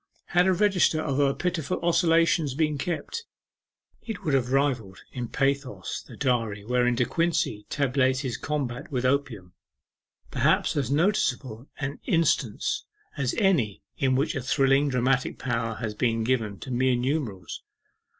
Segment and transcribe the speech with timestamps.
[0.29, 3.25] Had a register of her pitiful oscillations been kept,
[4.01, 9.05] it would have rivalled in pathos the diary wherein De Quincey tabulates his combat with
[9.05, 9.53] Opium
[10.31, 12.83] perhaps as noticeable an instance
[13.15, 17.61] as any in which a thrilling dramatic power has been given to mere numerals.